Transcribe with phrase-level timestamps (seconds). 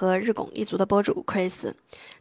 [0.00, 1.70] 和日拱一族的播主 Chris。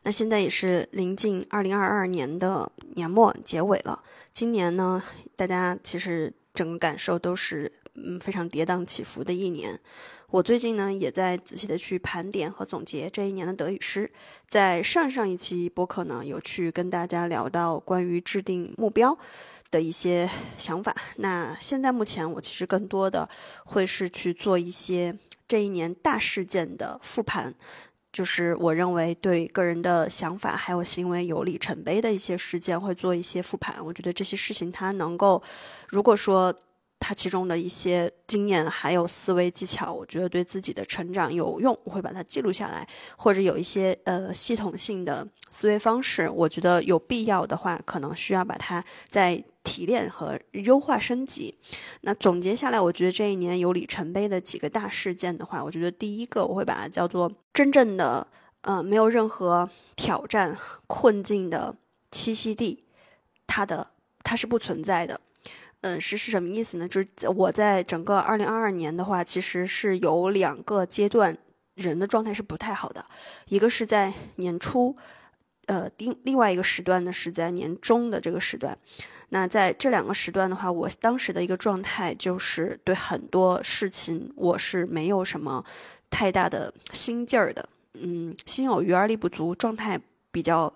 [0.03, 4.03] 那现在也是临近二零二二年的年末结尾了。
[4.33, 5.01] 今年呢，
[5.37, 9.79] 大家其实整个感受都是嗯非常跌宕起伏的一年。
[10.29, 14.11] 我最近呢也在仔细的去盘点和总结这一年的得与失。
[14.45, 19.17] 在上上一期播客呢，有去跟大家聊到关于制定目标
[19.71, 20.93] 的一些想法。
[21.15, 23.29] 那现在目前我其实更多的
[23.63, 25.17] 会是去做一些。
[25.49, 27.53] 这一年大事件的复盘，
[28.13, 33.83] 就是我认为对个人的想法还有行为有里程碑的一些事件，会做一些复盘。
[33.83, 35.41] 我觉得这些事情它能够，
[35.87, 36.53] 如果说
[36.99, 49.43] 它其中的一些经验还有思维技巧，我觉得对自己的成长有用，我会把它记录下来，或者有一些呃系统性的思维方式，我觉得有必要的话，可能需要把它再。
[49.61, 51.53] 提炼和优化升级。
[52.01, 58.25] 那总结下来，我觉得这一年有里程碑的几个大事件的话，我觉得第一个我会把它叫做真正的
[58.61, 60.57] 呃没有任何挑战
[60.87, 61.75] 困境的
[62.09, 62.79] 栖息地，
[63.45, 63.91] 它的
[64.23, 65.19] 它是不存在的。
[65.81, 66.87] 嗯，是是什么意思呢？
[66.87, 71.37] 就是我在整个二零二二年的话，其实是有两个阶段
[71.75, 73.05] 人的状态是不太好的，
[73.47, 74.93] 一个是在年初，
[75.67, 78.77] 呃，另另外一个时段呢是在年中的这个时段。
[79.29, 85.63] 那在这两个时段的话，我当时的一个状态就是对很多事情我是没有什么
[86.09, 89.97] 太大的心劲儿的，嗯，心有余而力不足，状态
[90.31, 90.73] 比较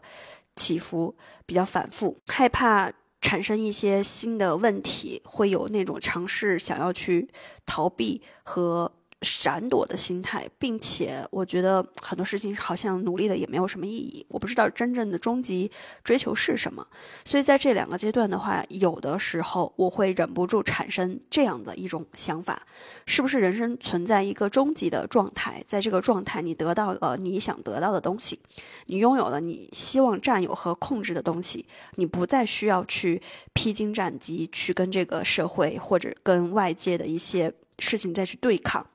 [0.55, 1.13] 起伏，
[1.45, 2.89] 比较反复，害怕
[3.33, 7.27] 产生一些新的问题，会有那种尝试想要去
[7.65, 8.93] 逃避和。
[9.23, 14.25] 闪躲的心态，并且我觉得很多事情好像努力的也没有什么意义。
[14.27, 15.71] 我不知道真正的终极
[16.03, 16.85] 追求是什么，
[17.23, 22.61] 所以在这两个阶段的话，有的时候我会忍不住产生这样的一种想法：
[23.05, 25.63] 是不是人生存在一个终极的状态？
[25.65, 28.39] 在这个状态，你得到了你想得到的东西，
[28.87, 33.21] 你拥有了你希望占有和控制的东西，你不再需要去
[33.53, 37.53] 披荆斩棘，去跟这个社会或者跟外界的一些。
[37.79, 38.85] 事情再去对抗，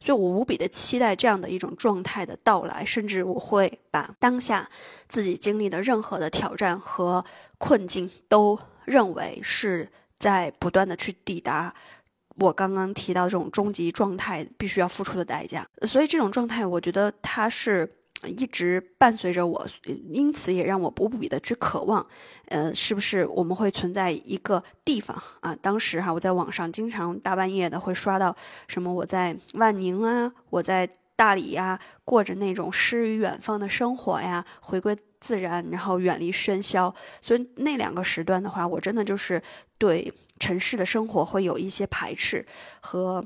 [0.00, 4.68] 所以我无比的期待这样的一种状态的到来，甚至我会把当下
[5.08, 7.24] 自己经历的任何的挑战和
[7.58, 9.88] 困境，都认为是
[10.18, 11.74] 在不断的去抵达
[12.36, 15.66] 我刚刚提到这种终极状态必须要付出的代价。
[15.82, 17.94] 所以这种状态，我觉得它是。
[18.26, 19.64] 一直伴随着我，
[20.10, 22.04] 因此也让我无比的去渴望，
[22.46, 25.54] 呃，是不是我们会存在一个地方啊？
[25.62, 28.34] 当时哈，我在网上经常大半夜的会刷到
[28.66, 36.92] 什么我在万宁啊，我在大理呀，过着那种诗与远方的生活呀，回归自然，然后远离喧嚣。
[37.20, 39.40] 所以那两个时段的话，我真的就是
[39.78, 42.44] 对城市的生活会有一些排斥
[42.80, 43.24] 和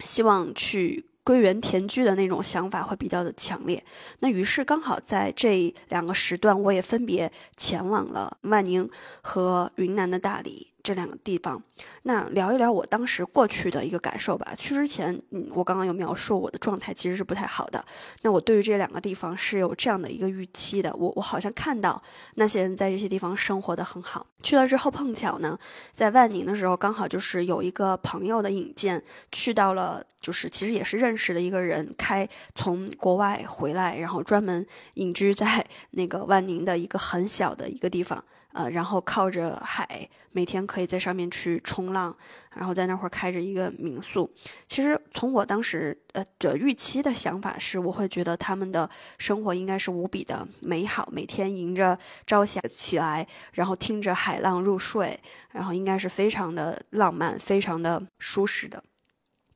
[0.00, 1.09] 希望去。
[1.30, 3.80] 归园田居的那种想法会比较的强烈，
[4.18, 10.66] 那于是刚好在这两个时段，我也分别前往了曼宁和云南的大理。
[10.82, 11.62] 这两个地方，
[12.02, 14.54] 那聊一聊我当时过去的一个感受吧。
[14.56, 17.84] 去之前，嗯，我刚刚有描述我的状态其实是不太好的。
[18.22, 20.94] 那我对于这两个地方是有这样的一个预期的。
[20.94, 22.02] 我我好像看到
[22.34, 24.26] 那些人在这些地方生活的很好。
[24.42, 25.58] 去了之后碰巧呢，
[25.92, 38.24] 在万宁的时候，刚好就是有一个朋友的引荐，去到了就是其实也是认识的一个人开从国外回来，然后专门隐居在那个万宁的一个很小的一个地方。
[38.52, 42.16] 呃，然后靠着海，每天可以在上面去冲浪，
[42.54, 44.30] 然后在那会儿开着一个民宿。
[44.66, 55.18] 其实从我当时呃的预期的想法是，我会觉得他们的生活应该是无比的美好，每天迎着朝霞起来，然后听着海浪入睡，
[55.52, 58.82] 然后应该是非常的浪漫，非常的舒适的。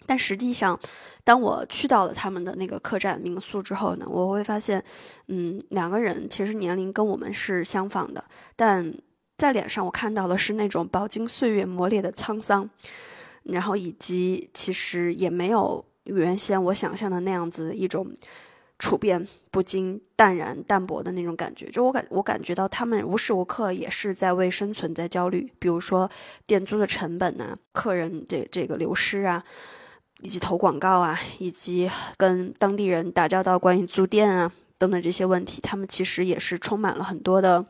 [0.06, 0.78] 但实际上，
[1.24, 4.84] 当我去到了他们的那个客栈民宿之后呢，我会发现，
[5.28, 8.24] 嗯，两个人其实年龄跟我们是相仿的，
[8.54, 8.94] 但
[9.36, 12.68] 在脸上我看到的是那种饱经岁月磨练的沧桑，
[13.44, 18.12] 然后以及其实也没有原先我想象的那样子一种
[18.78, 21.70] 处变不惊、淡然淡泊的那种感觉。
[21.70, 26.10] 就我感我感觉到他们无时无刻也是在为生存在焦虑，比如说
[26.46, 29.42] 店租的成本呐，客人这这个流失啊。
[30.24, 37.62] 以及投广告啊，以及跟当地人打交道，关于租店啊等等这些问题，他们其实也是充满了很多的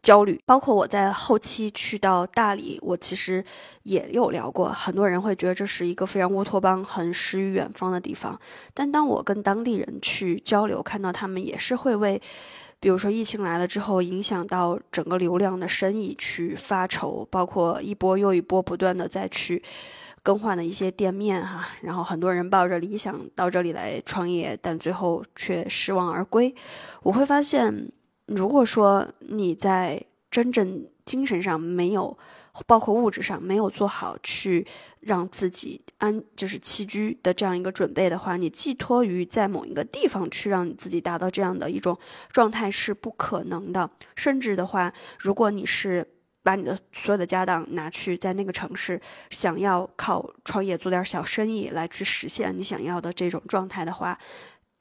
[0.00, 0.40] 焦虑。
[0.46, 3.44] 包括我在后期去到大理，我其实
[3.82, 8.40] 也有聊过，很多人会觉得这是一个非常乌托邦、很诗与远方的地方。
[8.72, 12.18] 但当我跟当地人去交流，看到他们也是会为，
[12.82, 19.62] 比如说疫情来了之后，影响到整个流量的生意去发愁，包括一波又一波不断的再去。
[20.24, 26.52] 更换的一些店面哈，然后很多人抱着理想到这里来创业，但最后却失望而归。
[27.02, 27.90] 我会发现，
[28.26, 32.16] 如果说你在真正精神上没有，
[32.66, 34.66] 包括物质上没有做好去
[35.00, 41.98] 让自己安就是栖居的这样一个准备的话，你寄托于在某一个地方去让你自己达到这样的一种
[42.30, 43.90] 状态是不可能的。
[44.14, 46.06] 甚至的话，如果你是
[46.42, 49.00] 把你的所有的家当拿去在那个城市，
[49.30, 54.18] 想要靠创业做点小生意来去实现你想要的这种状态的话，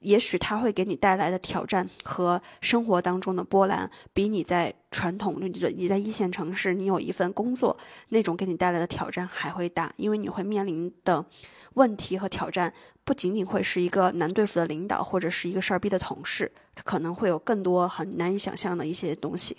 [0.01, 7.77] 也许他会给你带来的挑战和生活当中的波澜，比你在传统你你在一线城市，你有一份工作
[8.09, 11.25] 那种给你带来的挑战还会大，因为你会面临的
[11.73, 16.51] 问题和挑战不仅仅会是一个难对付的领导或者是一个事儿逼的同事，
[16.83, 19.55] 可能会有更多很难以想象的一些东西。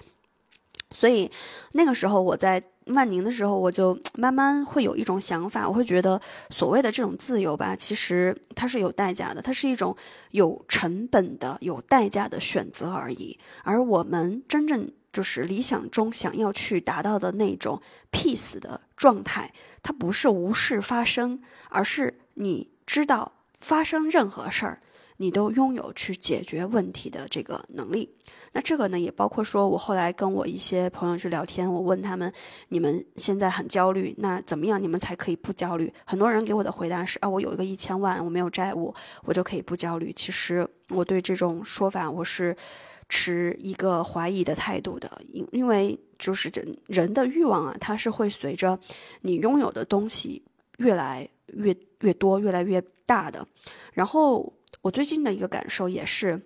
[0.93, 1.31] 所以
[1.73, 9.97] 那个时候我在万宁的时候，我就慢慢会有一种想法，我会觉得所谓的这种自由吧，其实它是有代价的，它是一种
[10.33, 13.39] 有成本的、有代价的选择而已。
[13.63, 17.81] 而我们真正就是理想中想要去达到的那种
[18.11, 19.53] peace 的状态，
[19.83, 24.81] 它不是无事发生，而是你知道发生任何事儿。
[25.23, 28.13] 你都拥有去解决问题的这个能力，
[28.51, 32.33] 那这个呢也包括说，我后来跟我一些朋友去聊天，我问他们，
[32.71, 35.93] 你们现在很焦虑，那怎么样你们才可以不焦虑？
[36.05, 38.93] 很多人给我的回答是啊，我有一个一千万，我没有债务，
[39.23, 40.13] 我就可以不焦虑。
[40.17, 42.57] 其实我对这种说法我是
[43.09, 48.77] 持一个怀疑的态度的，因因为就是人人的欲望啊，它是会随着
[49.21, 50.43] 你拥有的东西
[50.79, 53.47] 越来越越多、越来越大的，
[53.93, 54.53] 然后。
[54.81, 56.43] 我最近的一个感受也是，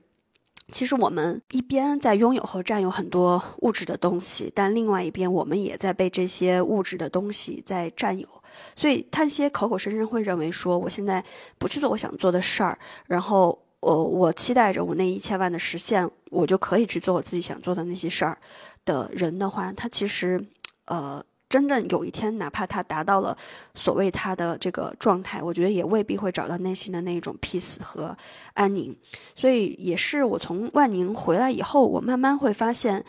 [0.72, 8.28] 其实我们一边在拥有和占有很多物质的东西，但另外一边我们也在被这些物质的东西在占有。
[8.74, 11.24] 所以，他些口口声声会认为说，我现在
[11.56, 18.36] 不去做我想做的事儿，然后我我期待着我那一千万的实现，我就可以去做我自己想做的那些事儿
[18.84, 20.44] 的人的话，他其实，
[20.86, 21.24] 呃。
[21.56, 23.34] 真正有一天，哪怕他达到了
[23.74, 28.14] 所谓他的这个状态，我觉得也未必会找到内心的那种 peace 和
[28.52, 28.94] 安宁。
[29.34, 33.02] 所以，也是我从万宁回来以后，我慢慢会发现，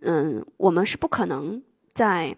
[0.00, 1.62] 嗯，我们是不可能
[1.92, 2.34] 在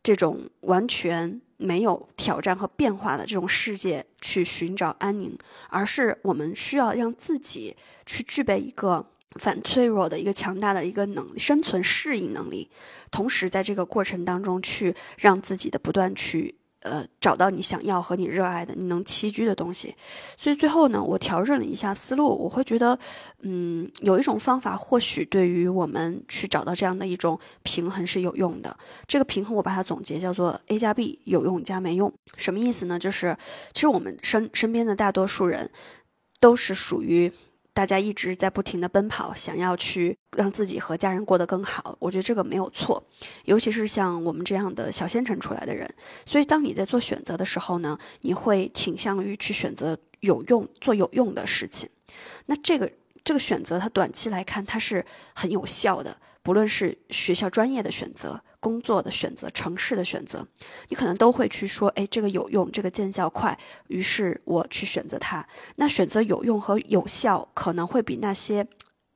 [0.00, 5.36] 这种完全没有挑战和变化的这种世界去寻找安宁，
[5.70, 7.76] 而是我们需要让自己
[8.06, 9.04] 去具备一个。
[9.38, 12.68] 反脆弱的一个强大的一个能生存适应能力，
[13.12, 19.94] 同时在这个过程当中去让自己的不断去呃找到你想要和你热爱的你能栖居的东西，
[20.36, 22.98] 所以最后呢，我调整了一下思路，我会觉得，
[23.42, 28.76] 嗯，有一种方法或许对于我们去找到这样的一种平衡是有用的。
[29.06, 32.98] 这个平衡我把它总结叫做 A 加 B 有用加没用，什么意思呢？
[32.98, 33.36] 就是
[33.72, 35.70] 其实我们身身边的大多数人
[36.40, 37.32] 都是属于。
[37.80, 41.96] 大家一直在不停的奔跑，想要去让自己和家人过得更好。
[41.98, 43.02] 我觉得这个没有错，
[43.46, 45.90] 尤其是像我们这样的小县城出来的人。
[46.26, 51.88] 所以，当你在做选择的时候呢，你会倾向于去选择有用、做有用的事情。
[52.44, 52.92] 那这个
[53.24, 55.02] 这个选择，它短期来看它是
[55.34, 56.14] 很有效的。
[56.42, 60.46] 不论是学校专业的选择、工作的选择、城市的选择，
[60.90, 65.44] 你可能都会去说：“哎，这个有用，这个见效快。”于是我去选择它。
[65.76, 68.68] 那选择有用和有效，可能会比那些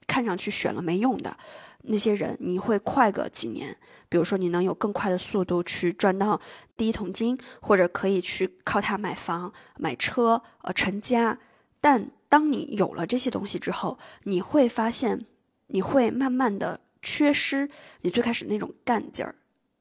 [0.07, 1.37] 看上去选了没用的
[1.83, 3.77] 那些人，你会快个几年。
[4.09, 6.41] 比如说，你能有更快的速度去赚到
[6.77, 11.39] 第一桶金，或者可以去靠它买房、买车、呃成家。
[11.83, 15.27] 但当你有了这些东西之后，你会发现，
[15.67, 16.81] 你会慢慢的。
[17.05, 17.69] 缺失
[18.01, 19.37] 你最开始那种干劲儿，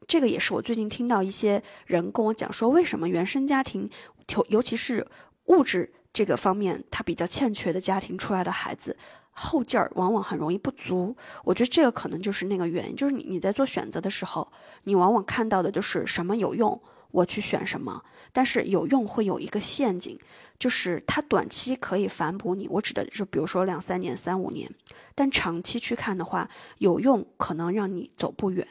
[0.05, 3.89] 这个也是我最近听到一些人跟我讲说，为什么原生家庭，
[4.35, 5.07] 尤尤其是
[5.45, 8.95] 物质这个方面，他比较欠缺的家庭出来的孩子，
[9.31, 11.15] 后劲儿往往很容易不足。
[11.43, 14.51] 我觉得这个可能就是那个原因，就是你你在做选择的时候，
[14.83, 16.79] 你往往看到的就是什么有用。
[17.13, 18.03] 我去选什么？
[18.31, 20.17] 但是有用会有一个陷阱，
[20.57, 22.67] 就是它短期可以反哺你。
[22.67, 24.67] 我指的是，比如说两三年、三五年，
[25.13, 28.67] 但长期去看的话，有用可能让你走不远。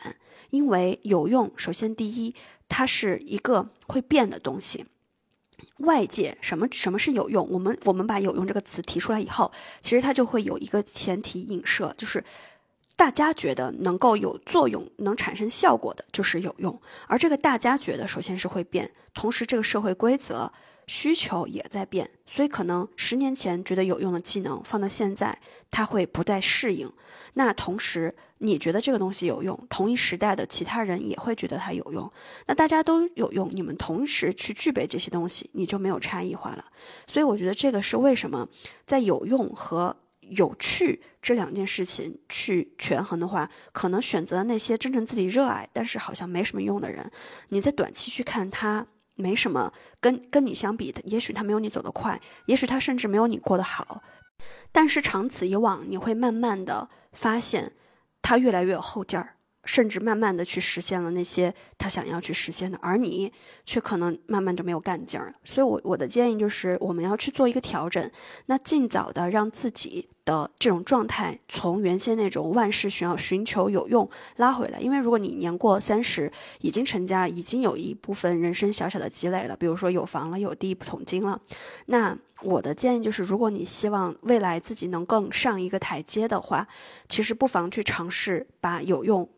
[0.51, 2.35] 因为有用，首先第一，
[2.69, 4.87] 它是一个会变的东西。
[5.79, 7.49] 外界什么什么是有用？
[7.49, 12.25] 我们我们把有用这个词提出来以后，其实它就会有一个前提映射，就是。
[13.03, 16.81] 大家觉得能够有作用、能产生效果的，就是有用。
[17.09, 20.53] 而这个大家觉得，首先是会变，同时这个社会规则
[20.87, 25.37] 需求也在变，所以可能十年前觉得有用的技能，放到现在
[25.69, 26.89] 它会不再适应。
[27.35, 32.09] 那同时，你觉得这个东西有用，同一时代的其他人也会觉得它有用。
[32.47, 36.65] 那大家都有用，你们同时去具备这些东西，你就没有差异化了。
[37.09, 38.47] 所以我觉得这个是为什么
[38.87, 39.97] 在有用和
[40.37, 47.11] 有趣这两件事情去权衡的话，可能选择那些真正自己热爱，但是好像没什么用的人，
[47.49, 48.87] 你在短期去看他。
[49.15, 49.71] 没什么
[50.01, 54.03] 跟跟你相比，也许他没有你走得快，也许他甚至没有你过得好，
[54.73, 57.75] 但是长此以往，你会慢慢的发现，
[58.23, 59.37] 他越来越有后劲儿。
[59.65, 63.33] 甚至慢慢的去实现了那些他想要去实现的，而你
[63.65, 65.35] 却可能慢慢就没有干劲儿。
[65.45, 68.11] 所以，我我的建议就是，我们要去做一个调整，
[68.47, 74.81] 那尽早的让自己的这种状态从原先那种万事需要寻求有用拉回来。
[74.81, 81.41] 因为如果你年过三十，已经成家，已经有一部分人生小小的积累了，比如说有房了，有第一桶金了，
[81.87, 86.67] 那我的建议就是，如果你希望未来自己能更上一个台阶的话，
[87.09, 89.29] 其实不妨去尝试把有用。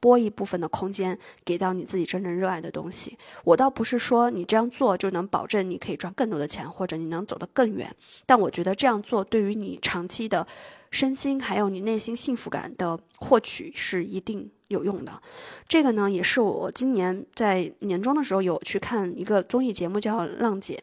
[0.00, 3.18] 拨一部分的空间给到你自己真正热爱的东西。
[3.44, 7.94] 我倒不是说你这样做就能保证你可以赚更多的钱，或者你能走得更远。
[8.24, 10.46] 但我觉得这样做对于你长期的
[10.90, 15.20] 身心还有你内心幸福感的获取是一定有用的。
[15.66, 20.82] 这个呢，也是我今年在年终的时候有去看一个综艺节目叫《浪姐》，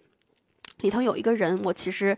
[0.84, 2.18] 里头有一个人，我其实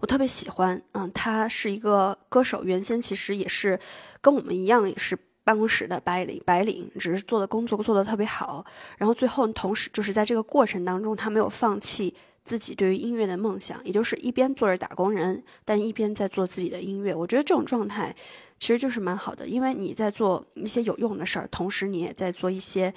[0.00, 0.82] 我特别喜欢。
[0.92, 3.78] 嗯，他是一个歌手，原先其实也是
[4.20, 5.18] 跟我们一样，也是。
[5.48, 8.62] 办公室的白领，白领只是做的工作做的特别好，
[8.98, 12.14] 然后最后同时就是在这个过程当中，他没有放弃
[12.44, 17.14] 自己对于音乐的梦想，也就是一边做着打工人，但一边在做自己的音乐。
[17.14, 18.14] 我觉得这种状态
[18.58, 22.92] 其实就是蛮好的，因为你在做一些有用的事儿，同时你也在做一些。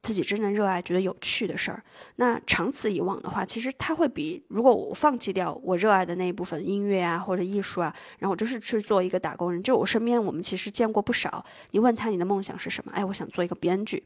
[0.00, 1.82] 自己真正热爱、觉得有趣的事儿，
[2.16, 9.62] 那长此以往的话，其实他会比如果我放弃掉我热爱的那一部分音乐啊或者艺术啊，然后我就是去做一个打工人。
[9.62, 11.44] 就我身边，我们其实见过不少。
[11.72, 12.92] 你问他你的梦想是什么？
[12.94, 14.04] 哎，我想做一个编剧。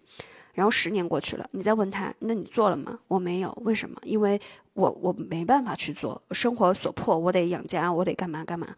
[0.55, 2.99] 然后十年过去了，你再问他，那你做了吗？
[3.09, 3.99] 我没有，为什么？
[4.05, 4.39] 因为
[4.75, 8.69] 我我没办法去做，生活所迫，我得养家，我得干嘛干嘛。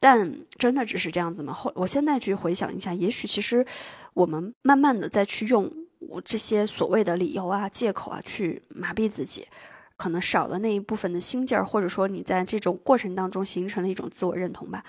[0.00, 1.52] 但真的只是这样子吗？
[1.52, 3.66] 后我现在去回想一下，也许其实
[4.14, 5.70] 我们慢慢的再去用。
[6.08, 9.46] 我这些所谓的理由啊、借口啊，去麻痹自己，
[9.96, 14.84] 可能少了那一部分的心劲儿，或者说你在这种过程当中形成了一种自我认同吧。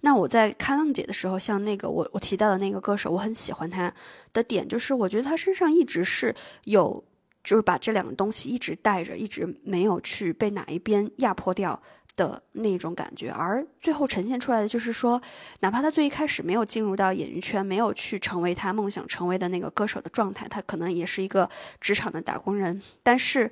[0.00, 3.92] 那我在看浪姐的时候，像那个我我提到的那个歌手，我很喜欢他
[4.32, 6.34] 的点，就是我觉得他身上一直是
[6.64, 7.04] 有，
[7.42, 11.80] 就是把这两个东西一直带着，一直没有去被哪一边压迫掉。
[12.18, 15.22] 的那种感觉，而最后呈现出来的就是说，
[15.60, 21.48] 哪怕他最一开始没有进入到演艺圈，没有去成为他梦想成为的那个歌手的状态，他可能也是一个
[21.80, 22.82] 职场的打工人。
[23.04, 23.50] 但是，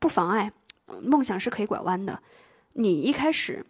[0.00, 0.52] 不妨碍
[1.00, 2.20] 梦想是可以拐弯的。
[2.72, 3.64] 你一开始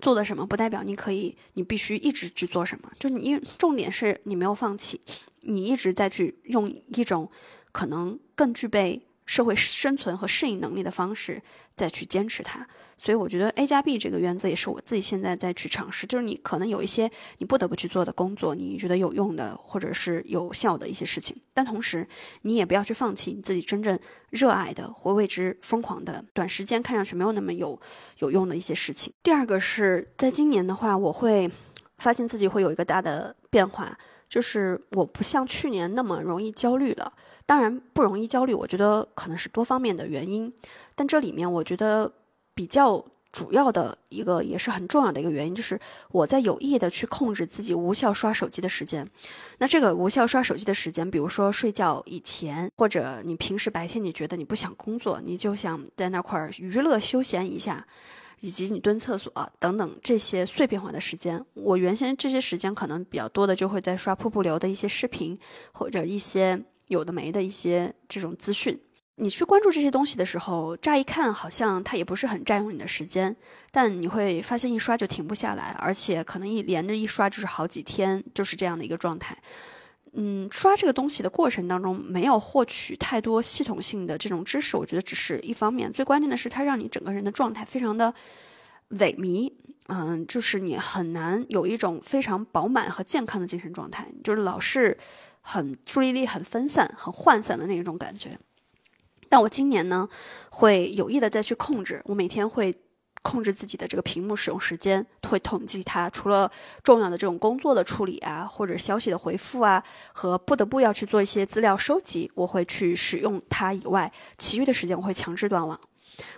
[0.00, 2.90] 做的什么，不代表你可以，你必须一直去做什么。
[2.98, 5.00] 就你重点是你没有放弃，
[5.42, 7.30] 你一直在去用一种
[7.70, 9.06] 可能更具备。
[9.26, 11.42] 社会生存和适应能力的方式，
[11.74, 12.66] 再去坚持它。
[12.96, 16.06] 所以我觉得 A 加 B 这个原则也是我自己现在在去尝试。
[16.06, 22.06] 就是你可能有一些你不得不去做的工作，你觉得有用的或者是有效的一些事情，但同时
[22.42, 23.98] 你也不要去放弃你自己真正
[24.30, 27.78] 热爱的或为之疯狂的、短时间看上去没有那么有
[28.18, 29.12] 有用的一些事情。
[29.22, 31.50] 第二个是在今年的话，我会
[31.98, 33.98] 发现自己会有一个大的变化，
[34.34, 37.12] 就是我不像去年那么容易焦虑了。
[37.46, 40.52] 当然不容易焦虑，我觉得可能是多方面的原因，
[40.96, 42.10] 但这里面我觉得
[42.52, 45.78] 比较主要的一个也是很重要的一个原因，就是
[46.10, 49.08] 我在有意的去控制自己无效刷手机的时间。
[49.58, 57.86] 那这个无效刷手机的时间，比如说睡觉以前，或者你平时白天你觉得你不想工作，你就想在那块儿娱乐休闲一下，
[58.40, 65.38] 以及你蹲厕所等等这些碎片化的时间，我原先这些时间可能比较多的就会在刷瀑布流的一些视频
[65.72, 66.64] 或者一些。
[66.88, 68.78] 有的没的一些这种资讯，
[69.16, 73.34] 你去关注这些东西的时候，乍一看好像它也不是很占用你的时间，
[73.70, 79.34] 但你会发现一刷就停不下来，而且可能一连着一刷就是好几天，就是这样的一个状态。
[80.14, 88.14] 嗯，刷这个东西的过程当中没有获取太多系统性的这种知识，我觉得只是一方面，最关键的是它让你整个人的状态非常的
[88.90, 89.52] 萎靡，
[89.88, 94.96] 嗯，就是你很难有一种非常饱满和健康的精神状态，就是老是。
[95.46, 98.38] 很注意力很分散、很涣散的那种感觉，
[99.28, 100.08] 但我今年呢，
[100.48, 102.00] 会有意的再去控制。
[102.06, 102.74] 我每天会
[103.24, 106.08] 控制自己的这个屏幕使用时间，会统计它。
[106.10, 106.48] 除了
[106.82, 115.80] 重要的这种工作的处理啊，或者消息的回复啊，和不得不要去做一些资料收集，我会去使用它以外，其余的时间我会强制断网。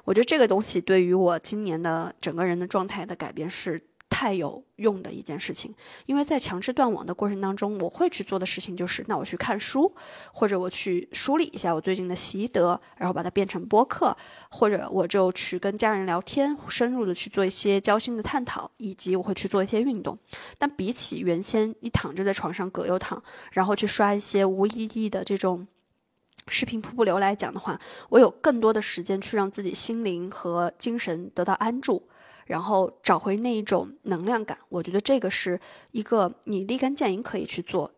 [0.05, 3.83] 我觉得这个东西对于我今年的整个人的状态的改变是。
[4.17, 5.75] 太有用的一件事情，
[6.07, 9.95] 因为在强制断网的过程当中，我会去做的事情就是，那我去看书，
[10.33, 14.17] 或者我去梳理一下我最近的习得，然后把它变成播客，
[14.51, 20.19] 或者我就去跟家人聊天，深入的去做一些交心的探讨，以及我会去做一些运动。
[20.57, 25.69] 但比起原先一躺着在床上葛优躺，然后去刷一些无意义的这种
[26.49, 32.09] 视频瀑布流来讲的话，我有更多的时间去让自己心灵和精神得到安住。
[32.47, 35.61] 然后找回那一种能量感，我觉得这个是
[35.93, 37.93] 一个你立竿见影可以去做，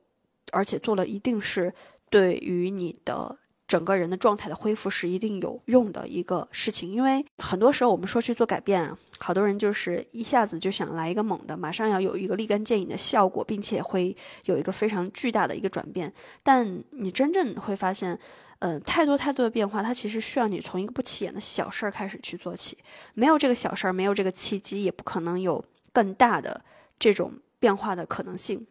[0.52, 1.72] 而且做了一定是
[2.10, 6.90] 对于你的整个人的状态的恢复是一定有用的一个事情。
[6.90, 16.12] 因为很多时候我们说去做改变，好多人就是一下子就想来一个猛的，马上要有一个立竿见影的效果，并且会有一个非常巨大的一个转变。
[16.42, 18.18] 但你真正会发现。
[18.60, 22.76] 嗯，太多太多的变化，它其实需要你从一个不起眼的小事儿开始去做起。
[23.14, 26.60] 没有这个小事儿，没有这个契机，也不可能有更大的
[26.98, 28.66] 这种变化的可能性。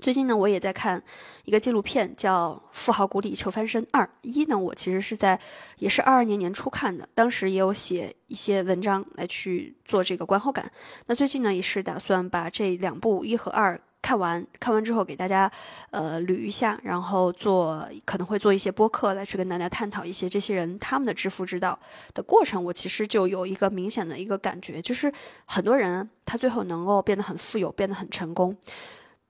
[0.00, 1.00] 最近呢，我也在看
[1.44, 4.04] 一个纪录片，叫《富豪谷底求翻身二》。
[4.22, 5.38] 一呢，我其实是在
[5.78, 10.72] 也是二二年年初看的，当时也有写一些文章来去做这个观后感。
[11.06, 13.80] 那最近呢，也是打算把这两部一和二。
[14.02, 15.50] 看完看完之后，给大家
[15.90, 21.78] 呃捋一下，然后做可能会做一些播客来去跟大家探讨一些这些人他们的致富之道
[22.14, 22.62] 的过程。
[22.64, 25.12] 我其实就有一个明显的一个感觉，就是
[25.44, 28.56] 很多人他最后能够变得很富有，变得很成功，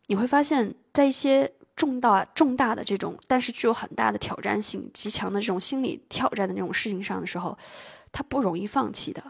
[0.07, 7.57] 你会发现在一些重大重大的这种，但是具有很大的挑战性极强的这种心理挑战的那种事情上的时候，
[8.13, 9.23] 他不容易放弃的。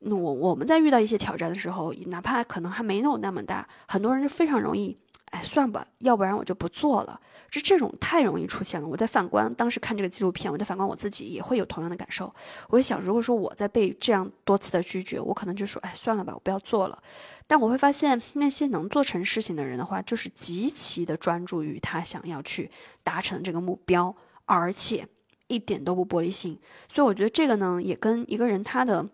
[0.00, 7.20] 那我我们在遇到一些挑战的时候，哪怕可能还没有那么大，很多人就非常容易，哎，算吧，要不然我就不做了。
[7.50, 8.86] 就这种太容易出现了。
[8.86, 12.32] 我在反观当时看这个纪录片，我在反观我自己，也会有同样的感受。
[12.68, 17.02] 我会想，如果说我在被这样多次的拒绝，我可能就说，哎，算了吧，我不要做了。
[17.46, 22.70] 但我会发现，那些能做成事情的人的话，就是极其的专注于他想要去
[23.02, 24.14] 达成这个目标，
[24.46, 25.06] 而且
[25.48, 26.58] 一点都不玻璃心。
[26.88, 29.06] 所以我觉得这个呢，也跟一个人他的。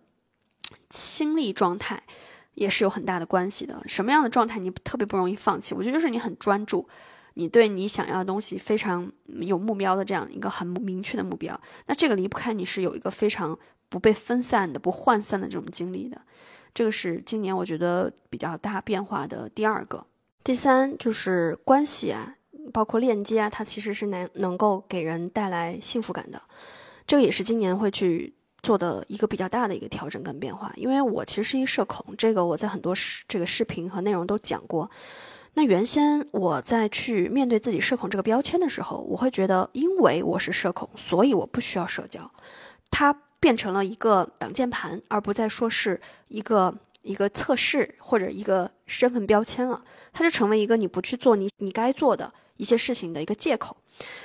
[0.90, 2.02] 心力状态
[2.54, 3.82] 也是有很大的关系的。
[3.86, 5.74] 什么样的状态你特别不容易放弃？
[5.74, 6.88] 我觉得就是你很专注，
[7.34, 11.60] 你对你想要的东西非常有目标的这样一个很明确的目标。
[11.86, 16.20] 那这个离不开你是有一个非常不被分散的、不涣散的这种精力的。
[16.72, 20.06] 这个是今年我觉得比较大变化的第二个。
[20.42, 22.36] 第三就是关系啊，
[22.72, 26.40] 包括链接啊，它其实是能能够给人带来幸福感的。
[27.06, 28.32] 这个也是今年会去。
[28.66, 34.90] 做的一个比较大的一个调整跟变化，因为我其实是一社恐，这个我在很多视这个视频和内容都讲过。
[35.54, 42.28] 那原先我在去面对自己社恐这个标签的时候，我会觉得，因为我是社恐，所以我不需要社交，
[42.90, 49.80] 它变成了一个挡箭牌，而不再说是一个一个测试或者一个身份标签了，
[50.12, 53.76] 它就成为一个你不去做你你该做的一些事情的一个借口。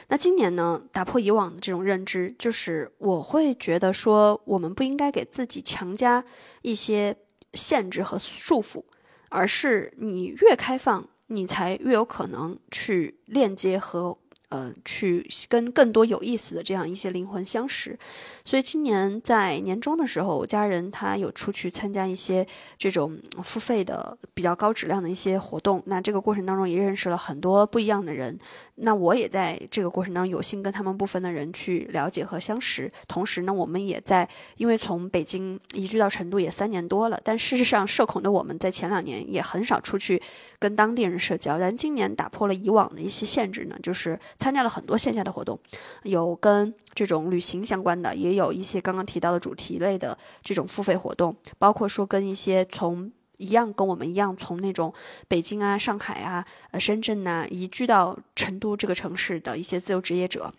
[0.08, 6.24] 那今年呢，打破以往的这种认知，就是我会觉得说，我们不应该给自己强加
[6.62, 7.16] 一些
[7.54, 8.84] 限制和束缚，
[9.30, 14.18] 而是你越开放，你才越有可能去链接和。
[14.52, 17.98] 呃，去跟更多有意思的这样一些灵魂相识，
[18.44, 22.46] 所以今年在年终的时候，我家人他有出去参加一些
[22.78, 25.82] 这种付费的比较高质量的一些活动。
[25.86, 28.38] 那这个过程当中也认识了很多不一样的人。
[28.84, 32.92] 那我也在这个过程当中有幸跟他们部分的人去了解和相识。
[33.08, 40.22] 同时呢，我们也在因为从北京移居到成都也三年多了，但事实上社恐的我们在前两年也很少出去
[40.60, 41.58] 跟当地人社交。
[41.58, 44.20] 但今年打破了以往的一些限制呢，就是。
[44.42, 45.60] 参加了很多线下的活动，
[46.02, 54.92] 有跟这种旅行相关的，也有一些刚刚提到的主题类的这种付费活动，包括说跟一些从一样跟我们一样从那种
[55.28, 60.52] 北京啊、上海啊、呃深圳呐移居到成都这个城市的一些自由职业者。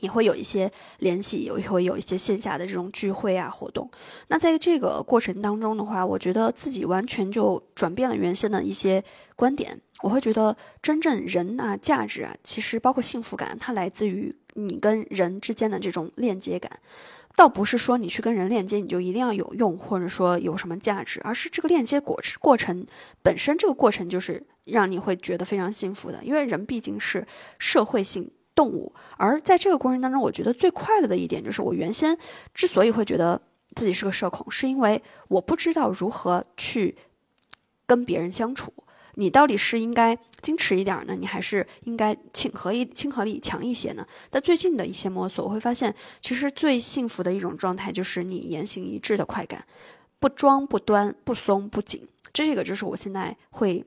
[0.00, 3.90] 也会有一些联系，也会有一些线下的这种聚会啊活动。
[4.28, 9.02] 那在这个过程当中的话，我觉得自己完全就转变了原先的一些
[9.36, 9.80] 观点。
[10.02, 16.70] 我会觉得，真正人啊，价值啊，其实包括幸福感，它来自于你跟人之间的这种链接感。
[17.34, 22.86] 倒不是说你去跟人链接，你就一定要有用，或者说有什么价值，而是这个链接过过程
[23.22, 26.22] 本身，这个过程就是让你会觉得非常幸福的。
[26.22, 27.26] 因为人毕竟是
[27.58, 28.30] 社会性。
[28.58, 32.18] 动物，而在这个过程当中，我觉得最快乐的一点就是，我原先
[32.52, 33.40] 之所以会觉得
[33.76, 36.96] 自己是个社恐，是因为我不知道如何去
[37.86, 38.72] 跟别人相处。
[39.14, 44.04] 你到底是应该矜持一点呢，你还是应该亲和一亲和力强一些呢？
[44.28, 49.64] 但最近的一些摸索，我会发现，其实最幸福的一种状态就是你言行一致的快感，
[50.18, 53.84] 不装不端不松不紧，这个就是我现在会。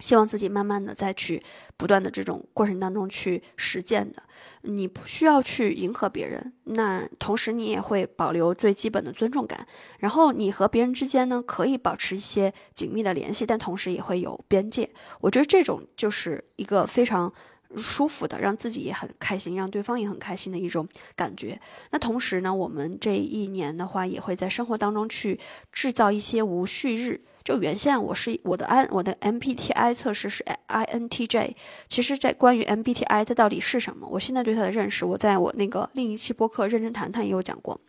[0.00, 1.40] 希望自己慢慢的再去
[1.76, 4.22] 不断的这种过程当中去实践的，
[4.62, 9.66] 你不需要去迎合别人，那同时你也会保留最基本的尊重感，
[9.98, 14.90] 然后你和别人之间呢可以保持一些紧密的联系，但同时也会有边界。
[15.20, 17.32] 我觉得这种就是一个非常
[17.76, 21.60] 舒服的，让自己也很开心，让对方也很开心的一种感觉。
[21.90, 25.38] 那同时呢，我们这一年的话，也会在生活当中去
[25.72, 27.20] 制造一些无序日。
[27.42, 31.54] 就原先我是我的 N 我的 MBTI 测试是 INTJ，
[31.88, 37.80] 其实，在关于 MBTI 它到底是什么，我现在对它的认识，我在我那个另一期播客认真谈谈也有讲过。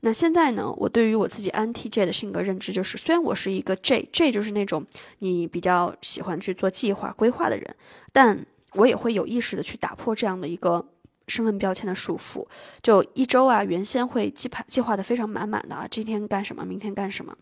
[0.00, 4.84] 那现在呢，我对于我自己 INTJ 的性格认知就是，虽然我是一个 J，J 就是那种
[5.18, 7.76] 你比较喜欢去做计划规划的人，
[8.12, 10.86] 但我也会有意识的去打破这样的一个
[11.28, 12.46] 身份标签的束缚。
[12.82, 17.36] 就一周啊，原先会计划计划的非常满满的啊，今天干什么，明天干什么。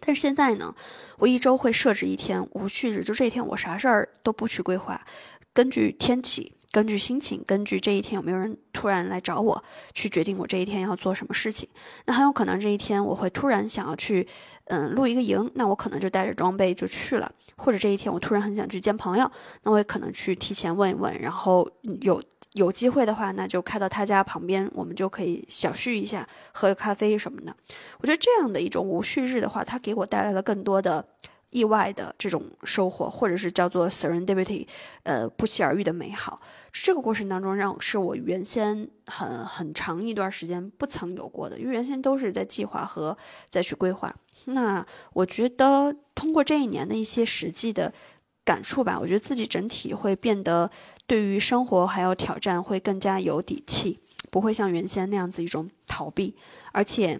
[0.00, 0.74] 但是现在呢，
[1.18, 5.04] 我一周会设置一天无序日，就这一天我啥事儿都不去规划，
[5.52, 11.68] 根据天气、根据心情、根据这一天有没有人突然来找我，去决定我这一天要做什么事情。
[12.04, 14.28] 那很有可能这一天我会突然想要去，
[14.66, 17.32] 嗯，露一个营，那我可能就带着装备就去了。
[17.58, 19.30] 或者这一天我突然很想去见朋友，
[19.64, 22.22] 那我也可能去提前问一问，然后有。
[22.54, 27.54] 有机会的话，那就开到他家旁边，我们就可以小叙一下，喝个咖啡什么的。
[28.00, 31.06] 我觉得这样的一种无序日的话，它给我带来了更多的
[31.50, 34.66] 意外的这种收获，或者是叫做 serendipity，
[35.02, 36.40] 呃，不期而遇的美好。
[36.72, 43.16] 这个过程当中，让是我原先很很长一段时间不曾有过的，因为原先都是在计划和
[43.50, 44.12] 再去规划。
[44.46, 47.92] 那我觉得通过这一年的一些实际的
[48.44, 50.70] 感触吧，我觉得自己整体会变得。
[51.06, 53.98] 对于生活还有挑战，会更加有底气，
[54.30, 56.36] 不会像原先那样子一种逃避，
[56.72, 57.18] 而且，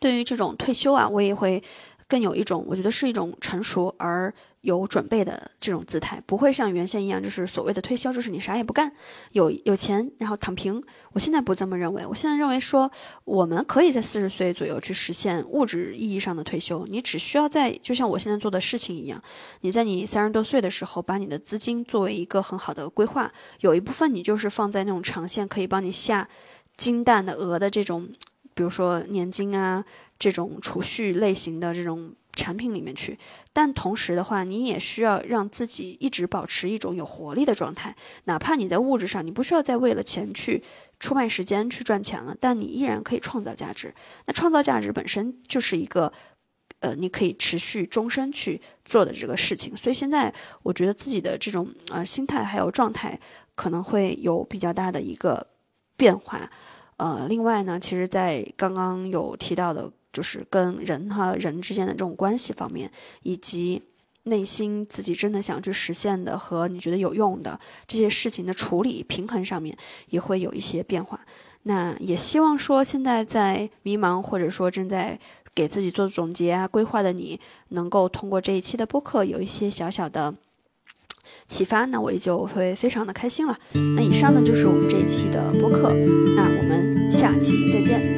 [0.00, 1.62] 对于这种退休啊，我也会。
[2.06, 4.32] 更有一种，我觉得是一种成熟而
[4.64, 8.90] 有准备的这种姿态，不会像原先一样，就是所谓的推销，就是你啥也不干，
[9.32, 10.82] 有有钱然后躺平。
[11.12, 12.90] 我现在不这么认为，我现在认为说，
[13.24, 19.22] 我们可以在四十岁左右去实现物质意义上的退休，你只需要在就像我现在做的事情一样，
[19.60, 26.26] 你在你三十多岁的时候，把你的资金作为一个很好的规划，有一部分你就是放在那种长线可以帮你下
[26.76, 28.08] 金蛋的鹅的这种。
[28.56, 29.84] 比如说年金啊，
[30.16, 33.18] 这种储蓄类型的这种产品里面去，
[33.52, 37.94] 但同时的话，你也需要让自己一直保持一种有活力的状态。
[38.24, 40.62] 哪怕你在物质上，你不需要再为了钱去
[40.98, 43.94] 出卖时间去赚钱了，但你依然可以创造价值。
[44.26, 46.12] 那创造价值本身就是一个，
[46.80, 49.76] 呃，你可以持续终身去做的这个事情。
[49.76, 53.18] 所以现在我觉得自己的这种呃心态还有状态
[53.54, 55.46] 可能会有比较大的一个
[55.96, 56.50] 变化。
[56.96, 62.90] 呃，另外呢，其实，在刚刚有提到的，就是跟人和人之间的这种关系方面，
[63.22, 63.82] 以及
[64.22, 69.76] 内心自己真的想去实现的和你觉得有用的这些事情的处理平衡上面，
[70.08, 71.20] 也会有一些变化。
[71.64, 75.18] 那也希望说，现在在迷茫或者说正在
[75.54, 77.38] 给自己做总结啊、规划的你，
[77.70, 80.34] 能够通过这一期的播客有一些小小的。
[81.48, 83.58] 启发，那我也就会非常的开心了。
[83.96, 85.88] 那以上呢就是我们这一期的播客，
[86.36, 88.13] 那我们下期再见。